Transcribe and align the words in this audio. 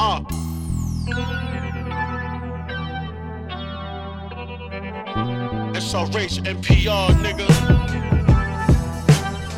Uh. 0.00 0.20
SRH, 5.74 6.44
NPR, 6.44 7.08
nigga. 7.22 7.48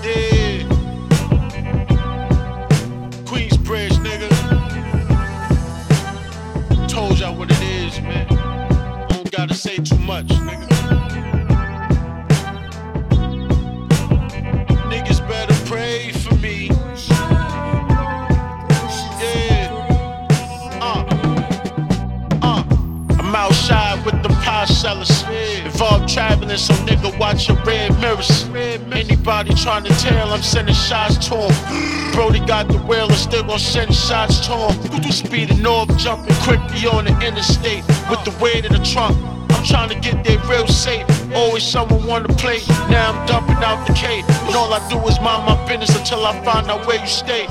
Yeah. 0.05 0.63
Queensbridge, 3.25 3.99
nigga. 4.05 4.29
Told 6.89 7.19
y'all 7.19 7.35
what 7.35 7.51
it 7.51 7.61
is, 7.61 8.01
man. 8.01 8.27
Don't 9.09 9.31
gotta 9.33 9.55
say 9.55 9.77
too 9.79 9.99
much, 9.99 10.27
nigga. 10.29 10.70
Traveling, 26.13 26.57
so 26.57 26.75
nigga 26.85 27.17
watch 27.19 27.49
your 27.49 27.57
red 27.65 27.99
mirrors. 28.01 28.45
Anybody 28.93 29.55
trying 29.55 29.85
to 29.85 29.91
tell, 30.01 30.33
I'm 30.33 30.43
sending 30.43 30.75
shots 30.75 31.17
to 31.29 31.37
him. 31.37 32.13
Brody 32.13 32.41
got 32.41 32.69
the 32.69 32.79
wheel 32.79 33.07
and 33.07 33.15
still 33.15 33.45
gon' 33.45 33.59
send 33.59 33.95
shots 33.95 34.41
to 34.47 34.53
him. 34.53 35.13
Speeding 35.13 35.63
north, 35.63 35.97
jumping 35.99 36.35
quickly 36.37 36.87
on 36.87 37.05
the 37.05 37.13
interstate 37.27 37.85
with 38.11 38.23
the 38.25 38.37
weight 38.43 38.65
of 38.65 38.73
the 38.73 38.85
trunk. 38.85 39.17
I'm 39.51 39.65
trying 39.65 39.91
to 39.91 40.01
get 40.01 40.25
there 40.25 40.39
real 40.49 40.67
safe. 40.67 41.07
Always 41.35 41.63
someone 41.63 42.07
want 42.07 42.27
to 42.27 42.35
play. 42.35 42.61
Now 42.89 43.13
I'm 43.13 43.27
dumping 43.27 43.57
out 43.57 43.87
the 43.87 43.93
cave. 43.93 44.25
And 44.47 44.57
all 44.57 44.73
I 44.73 44.81
do 44.89 44.99
is 45.07 45.21
mind 45.21 45.45
my 45.45 45.57
business 45.69 45.97
until 45.97 46.25
I 46.25 46.33
find 46.45 46.71
out 46.71 46.87
where 46.87 47.01
you 47.01 47.07
stay. 47.07 47.45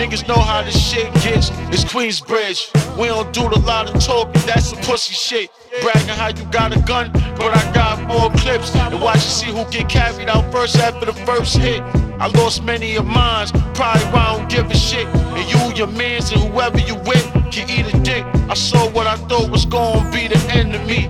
Niggas 0.00 0.28
know 0.28 0.38
how 0.38 0.62
this 0.62 0.78
shit 0.78 1.12
gets. 1.14 1.50
It's 1.74 1.84
Queensbridge. 1.84 2.70
We 2.98 3.08
don't 3.08 3.32
do 3.32 3.42
a 3.42 3.60
lot 3.66 3.92
of 3.92 4.00
talking, 4.02 4.40
that's 4.46 4.66
some 4.66 4.78
pussy 4.82 5.14
shit. 5.14 5.50
Bragging 5.82 6.08
how 6.08 6.28
you 6.28 6.44
got 6.50 6.76
a 6.76 6.80
gun, 6.82 7.10
but 7.12 7.54
I 7.54 7.72
got 7.72 8.02
more 8.02 8.30
clips. 8.40 8.74
And 8.74 9.00
watch 9.00 9.16
you 9.16 9.20
see 9.20 9.50
who 9.50 9.64
get 9.70 9.88
carried 9.88 10.28
out 10.28 10.50
first 10.50 10.76
after 10.76 11.06
the 11.06 11.12
first 11.12 11.56
hit. 11.56 11.80
I 12.18 12.28
lost 12.28 12.64
many 12.64 12.96
of 12.96 13.04
mine, 13.04 13.48
probably 13.74 14.04
why 14.06 14.24
I 14.24 14.36
don't 14.36 14.48
give 14.48 14.70
a 14.70 14.76
shit. 14.76 15.06
And 15.06 15.46
you, 15.50 15.76
your 15.76 15.86
mans, 15.88 16.32
and 16.32 16.40
whoever 16.40 16.78
you 16.78 16.94
with 16.94 17.24
can 17.52 17.68
eat 17.68 17.92
a 17.92 17.98
dick. 18.00 18.24
I 18.48 18.54
saw 18.54 18.88
what 18.90 19.06
I 19.06 19.16
thought 19.16 19.50
was 19.50 19.66
gonna 19.66 20.10
be 20.10 20.28
the 20.28 20.38
end 20.54 20.74
of 20.74 20.86
me. 20.86 21.08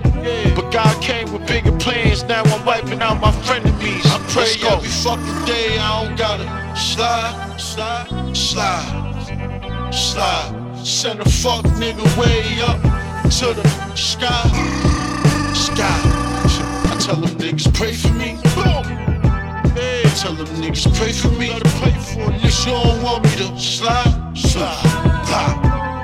But 0.53 0.71
God 0.71 1.01
came 1.01 1.31
with 1.31 1.47
bigger 1.47 1.71
plans, 1.77 2.23
now 2.23 2.43
I'm 2.43 2.65
wiping 2.65 3.01
out 3.01 3.21
my 3.21 3.31
frenemies. 3.31 4.05
I 4.05 4.19
pray 4.33 4.51
every 4.67 4.89
fucking 4.89 5.45
day 5.45 5.77
I 5.79 6.03
don't 6.03 6.17
gotta 6.17 6.45
slide, 6.75 7.57
slide, 7.57 8.35
slide, 8.35 9.93
slide. 9.93 10.85
Send 10.85 11.21
a 11.21 11.29
fuck 11.29 11.63
nigga 11.79 12.05
way 12.17 12.61
up 12.61 13.06
to 13.29 13.53
the 13.53 13.95
sky, 13.95 14.41
sky. 15.53 16.01
I 16.85 16.97
tell 16.99 17.17
them 17.17 17.35
niggas 17.37 17.73
pray 17.73 17.91
for 17.91 18.13
me. 18.13 18.37
Hey, 19.75 20.01
I 20.05 20.09
tell 20.15 20.33
them 20.33 20.47
niggas 20.61 20.87
pray 20.97 21.11
for 21.11 21.27
me. 21.31 21.47
Gotta 21.49 21.69
pray 21.81 21.91
for 21.91 22.31
it. 22.33 22.41
You 22.41 22.71
don't 22.71 23.03
want 23.03 23.25
me 23.25 23.31
to 23.31 23.59
slide, 23.59 24.33
slide, 24.33 24.81
slide, 25.27 25.59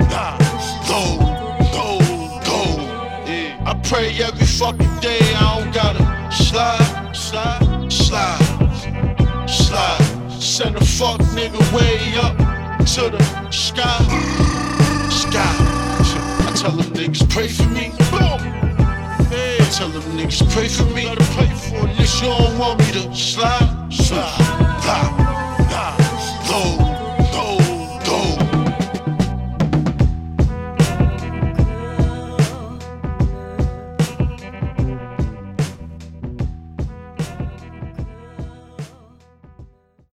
slide. 0.09 0.37
Go, 0.85 1.17
go, 1.71 1.97
go. 2.43 2.61
Yeah. 3.25 3.63
I 3.65 3.73
pray 3.83 4.09
every 4.21 4.45
fucking 4.45 4.99
day 4.99 5.21
I 5.35 5.59
don't 5.59 5.73
gotta 5.73 6.03
slide, 6.31 7.13
slide, 7.15 7.91
slide, 7.91 9.47
slide. 9.47 10.41
Send 10.41 10.75
a 10.75 10.83
fuck 10.83 11.21
nigga 11.37 11.61
way 11.73 12.17
up 12.17 12.37
to 12.85 13.09
the 13.09 13.49
sky. 13.49 14.32
Tell 16.63 16.71
them 16.71 16.93
niggas 16.93 17.29
pray 17.29 17.49
for 17.49 17.67
me. 17.67 17.91
Hey, 19.27 19.57
tell 19.73 19.89
them 19.89 20.01
niggas 20.15 20.49
pray 20.53 20.69
for 20.69 20.85
me. 20.95 21.03
Gotta 21.03 21.21
pray 21.35 21.47
for 21.47 21.89
it. 21.89 21.99
You 21.99 22.05
don't 22.21 22.57
want 22.57 22.79
me 22.79 22.91
to 22.93 23.13
slide. 23.13 23.62